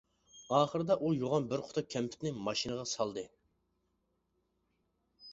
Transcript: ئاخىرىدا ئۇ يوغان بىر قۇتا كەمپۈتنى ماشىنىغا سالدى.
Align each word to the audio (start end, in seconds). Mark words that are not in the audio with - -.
ئاخىرىدا 0.59 0.95
ئۇ 1.01 1.09
يوغان 1.15 1.43
بىر 1.51 1.61
قۇتا 1.67 1.83
كەمپۈتنى 1.95 2.31
ماشىنىغا 2.47 2.85
سالدى. 2.93 3.25